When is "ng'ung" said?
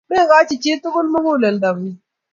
1.75-1.99